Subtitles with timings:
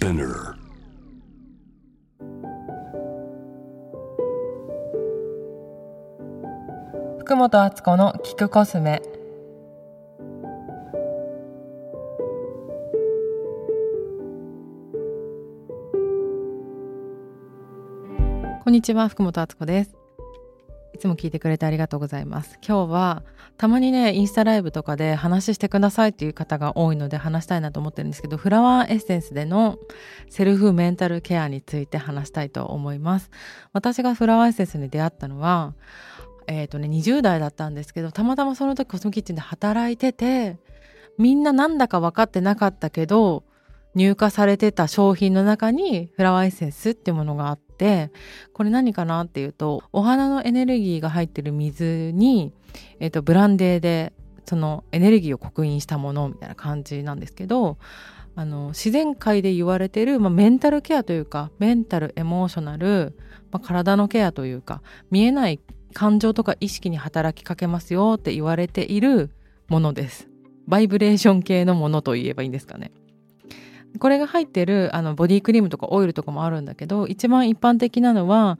[0.00, 0.54] Spinner.
[7.18, 9.02] 福本敦子の聞くコスメ
[18.64, 19.99] こんにちは福本敦子です
[21.00, 22.58] つも聞いてくれてありがとうございます。
[22.66, 23.22] 今日は
[23.56, 29.78] たまにねインスタライブとかで話してくださいっていう方が多いので話したいなと思ってるんですけどフラワーエッセンスでの
[30.28, 33.30] セルフメンタルケアについて話したいと思います。
[33.72, 35.74] 私がフラワーエッセンスに出会ったのは
[36.46, 40.58] えーとね、20代だったんですけどたまたまその時コスモキッチンで働いてて
[41.16, 43.44] みんななんだか分かってなかったけど
[43.94, 47.69] 入荷されてた商品の中にフラワーエッセンスっていうものがあって
[48.52, 52.52] これ何かなっていうとお花のエネルギーが入ってる水に、
[52.98, 54.12] えーと、ブランデーで
[54.44, 57.78] そのエネルギーを刻印したものみたいな感じなんですけど
[58.36, 63.16] あの自然界で言われてる、まあ、メンタルケアというかメンタルエモーショナル、
[63.50, 65.60] まあ、体のケアというか見えない
[65.92, 69.30] 感情とか意識に働きかけますよって言われている
[69.68, 70.28] ものです。
[70.66, 72.92] バイブレーション系のものと言えばいいんですかね。
[73.98, 78.58] これが入ってるあのボディクリームとかオイルとかもあるんだけど一番一般的なのは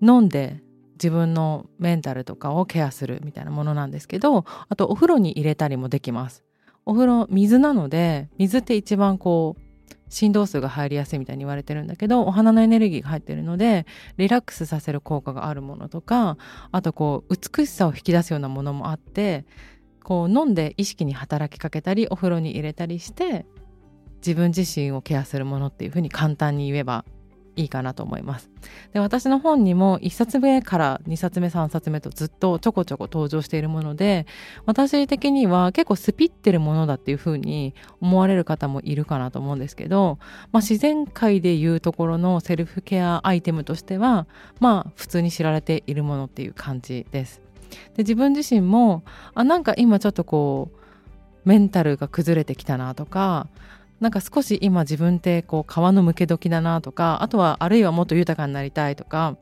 [0.00, 0.62] 飲んで
[0.94, 6.44] 自分のメンタルとかをケアするみたいなものなんですけどあとお風呂に入れたりもできます。
[6.84, 9.62] お風呂水なので水って一番こう
[10.08, 16.38] 振動数が入りやすいみたいに言われてるんだけどお花のエネルギーが入ってるのでリラックスさせる効果があるものとか
[16.72, 19.44] あとこう美しさを引き出すようなものもあって
[20.02, 23.44] こう飲んで意識に働きかけたりお風呂に入れたりして
[24.18, 27.04] 自分自身をケアするものっていうふうに簡単に言えば
[27.58, 28.50] いいかなと思います。
[28.92, 34.26] で私の本にも1冊目から2冊目3冊目とずっとちょこちょこ登場しているもので
[34.64, 40.18] 私的には結構スピってるものだっていうふうに思われる方もいるかなと思うんですけど、
[40.52, 44.28] まあ、自然界でいうところのセルフケアアイテムとしては
[44.60, 47.42] まあ普通に知られているものっていう感じです。
[47.96, 49.02] で自分自身も
[49.34, 50.78] あなんか今ちょっとこう
[51.44, 53.48] メンタルが崩れてきたなとか
[54.00, 59.36] なんか少し今自分ってこう皮のむけ時だなとかあとはあるいはもっと豊かになりたいとか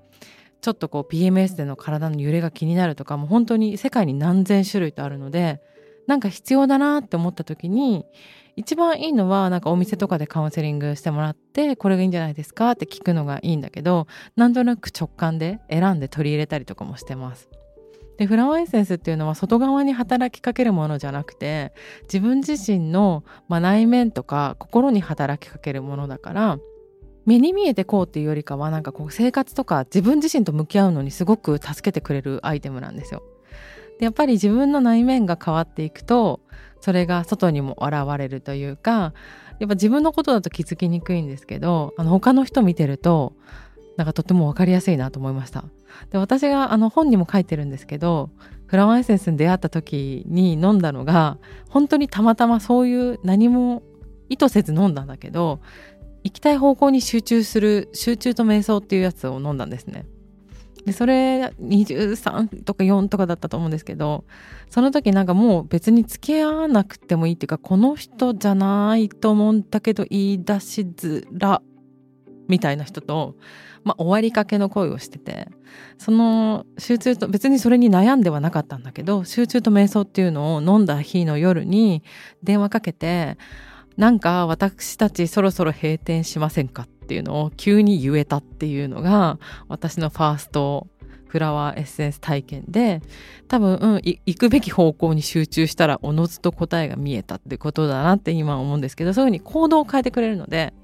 [0.63, 5.61] ちょっとこう PMS での体の揺れが気になるとかもう本当に世界に何千種類とあるので
[6.07, 8.07] なんか必要だなって思った時に
[8.57, 17.51] 一番いいのはなんかお店とかでカウンセリングしてもらってこれがいいんじゃないですかって聞くのがいいんだけどなんとなく直感で選んで取り入れたりとかもしてます。
[18.19, 21.73] でフラワーエッセンスっていうのは外側に働きかけるものじゃなくて
[22.05, 26.59] 自分自身の、まあ、内面とか心に働きかけるものだから
[27.27, 33.23] 目に見えてこうっていうよりかはなんかこう生活とか自分自身と向き合うのにすごく助けてくれるアイテムなんですよ。
[33.99, 36.41] でやっぱり自分の内面が変わっていくと
[36.81, 39.15] それが外にも現れるというか
[39.59, 43.33] やっぱ自分のことだと気づきにくいんですけどあの他の人見てると
[43.97, 45.65] なんかとても分かりやすいなと思いました。
[46.11, 48.31] で私があの本にも書いてるんですけど
[48.67, 53.83] フラワーエッセンスに出会った時に飲んだのが本当にたまたまそういう何も
[54.29, 55.61] 意図せず飲んだんだけど
[56.25, 60.07] 行きたい方向に集中する集中と瞑想っていうやつを飲んだんですね。
[60.85, 64.25] でそれ23とか4とかだったと思うんですけど
[64.71, 71.61] その時なんかもう別に付き合わなくてもいいっていうかこの人じゃないと思うんだけど言い出しづら
[72.49, 73.37] みたいな人と
[73.87, 75.47] まあ、終わりかけの恋をしてて
[75.97, 82.03] その集中と別にそれに悩んではなかったんだけど集中と瞑想っていうのを飲んだ日の夜に
[82.43, 83.39] 電話かけて
[83.97, 90.89] なんか私たちそろそろ閉店しませんかっていうのを急に言えたっていうのが私のファースト
[91.29, 93.03] フラワーエッセンス体験で
[93.47, 100.75] 多分、うん、行くべき方向に集中したらおのずと答えが見えたってことだなって今思うんですけどそういうふうに行動を変えてくれるので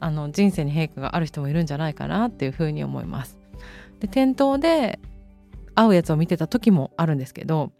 [0.00, 3.38] あの人生に変化がある人もいるんじゃないかなっていうふうに思います。
[4.00, 5.00] で店頭で
[5.74, 7.72] 会うやつを見てた時もあるんですけど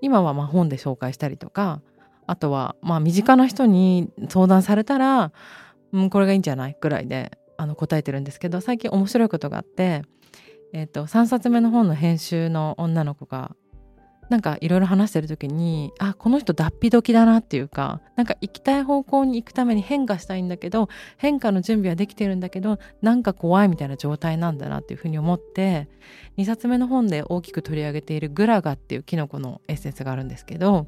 [0.00, 1.80] 今はま本で紹介したりとか
[2.26, 5.32] あとはまあ身近な人に相談されたら、
[5.92, 10.02] うん、これがいいんじゃないぐらいであの答えてるんですけど最近面白いことがあって、
[10.72, 13.54] えーと3冊目の本の編集の女の子が
[14.30, 25.88] なんかいろいろ話してる時にあこの人脱皮時だなっていうかなんか行きたい方向に行くために変化したいんだけど変化の準備はできてるんだけどなんか怖いみたいな状態なんだなっていうふうに思って
[26.38, 30.86] 2冊目の本で大きく取り上げているグラガっていうキノコのエッセンスがあるんですけど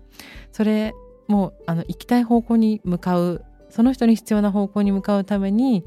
[0.53, 0.95] それ
[1.29, 5.85] もうあの行きたい方向に向かうその人に必要な方向に向かうために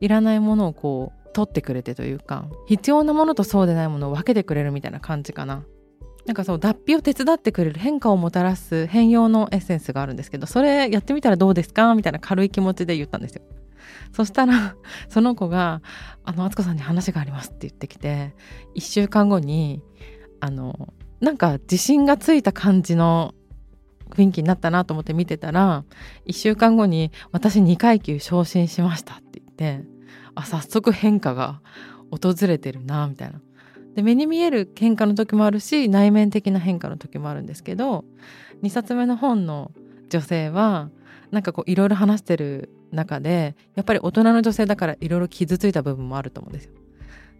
[0.00, 5.64] いらないものをこう取ってくれてというか必要なものとそうでないものを分けてくれるみたいな感じかな。
[6.26, 11.94] なんかそう脱皮を手伝ってくれる変化をもたらす変容のエッセンスがあるんですけどそれやってみたらどうですか？
[11.94, 13.42] みたいな軽い気持ちで言ったんですよ。
[14.12, 14.76] そしたら
[15.08, 15.82] その子が
[16.24, 18.34] 「あの敦子さんに話があります」って言ってきて
[18.76, 19.82] 1週間後に
[20.40, 23.34] あのなんか自信がついた感じの
[24.10, 25.84] 雰囲気になったなと思って見てたら
[26.26, 29.84] 1週間後に「私2階級昇進しました」って言って
[30.34, 31.60] あ早速変化が
[32.10, 33.40] 訪れてるなみたいな。
[33.94, 38.04] で目に見える変化の時もあるし内面的な変化の時もあるんですけど
[38.62, 39.72] 2冊目の本の
[40.08, 40.90] 女性は
[41.30, 46.72] なんかこういろいろ話してる中でやっぱり大人の女性だからいろいろ傷ついた部分もあると思うんですよ。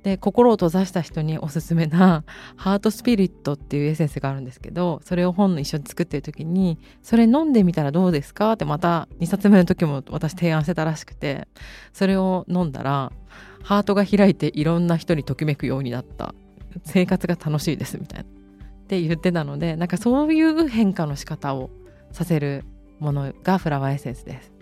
[0.02, 2.24] で心を閉ざした人におすすめな
[2.56, 11.46] 「ハートスピリット」っていうエッセンスがあるんですけどそれを本の一緒に作ってる時に「それ飲んでみたらどうですか?」ってまた2冊目の時も私提案してたらしくて
[11.92, 13.12] それを飲んだら
[13.62, 16.34] ハートが開いていろんな人にときめくようになった
[16.84, 18.26] 生活が楽しいですみたいなっ
[18.88, 21.70] て言ってたのでなんかそういう変化の仕方を
[22.10, 22.64] させる
[22.98, 24.52] ものがフラワーエッセンスです。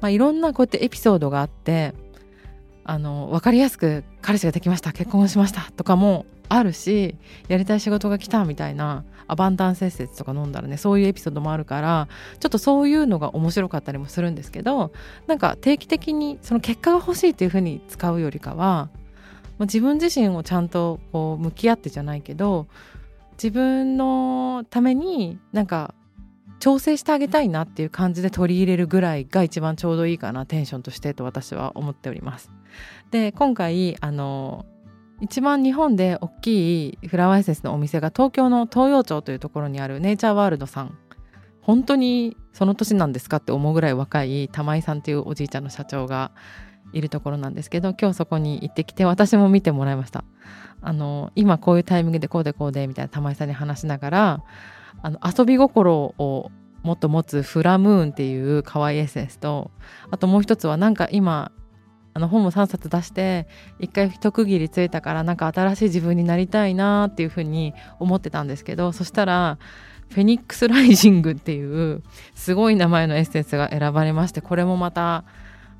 [0.00, 1.94] まあ、いろんなこうやってエピソードがあって
[2.84, 7.16] あの分かりやすく彼氏ができました結婚しましたとかもあるし
[7.48, 12.08] やりたい仕事が来たみたいなアバンダンス施設とか飲んだらねそういうエピソードもあるから
[12.38, 14.92] ちょっとそういうのが面白かったりもするんですけど
[15.26, 18.88] なんか定期的にその結果が欲しいっていうふうに使うよりかは
[19.60, 22.66] 自分自身をちゃんとこう向き合ってじゃないけど
[23.32, 25.94] 自分のためになんか
[26.58, 32.50] 調整してあげたいなっていう感じで取り入れるぐらいが一番ちょうどいいかなテンションとしてと私は思っております。
[33.10, 34.64] で今回あの
[35.20, 40.98] 一番日本で大きいフラワーエッセンスのお店が東京の東洋町というところにあるネイチャーワールドさん
[41.62, 46.32] 本当にその年なんですかって思うぐらい若い玉井さんっていうおじいちゃんの社長が
[46.92, 50.24] いるところなんですけど今日そこに行ってきて私も見てもらいました。
[50.82, 54.44] あの今こういうタイミングでこうでこうでみたいな玉井さんに話しながら
[55.02, 56.50] あの遊び心を
[56.82, 59.70] もっと持つフラムーンっていう可愛いエッセンスと
[60.10, 61.50] あともう一つはなんか今
[62.14, 63.46] あの本も3冊出して
[63.78, 69.58] 一回一区切りついたからなんか新しい自分になりたいなっていうふうに思ってたんですけどそしたら
[70.10, 72.02] フェニックスライジングっていう
[72.34, 75.24] すごい名前のエッセンスが選ばれましてこれもまた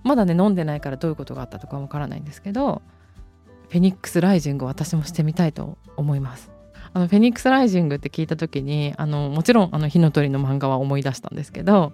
[0.06, 2.82] まだね飲んでないからどういうことがあったとかわからないんですけど
[3.68, 6.56] フェニックスライジング私もしてみたいと思います。
[6.92, 11.92] あのフェニックスライジングって聞いた時にあのもちろんあの火の鳥の漫画は思い出したんですけど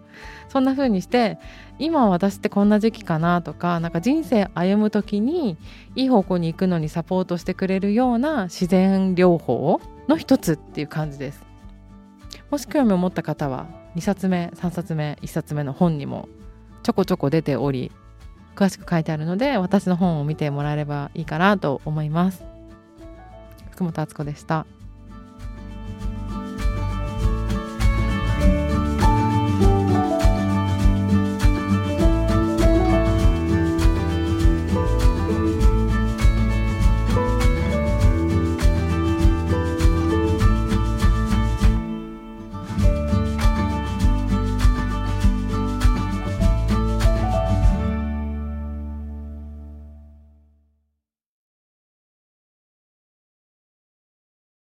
[0.49, 1.39] そんな風にして
[1.81, 5.57] 今私ってこんな時期かなとかなんか人生歩む時に
[5.97, 11.43] いい方向に行くのにサポートしてくれるような自然療法の一つっていう感じです。
[12.51, 13.67] もし興味を持った方は
[13.97, 16.29] 2冊目3冊目1冊目の本にも
[16.83, 17.91] ちょこちょこ出ており
[18.55, 22.45] 詳しく書いてあるので私の本を見てもらえればいいかなと思います。
[23.71, 24.67] 福本敦子でした。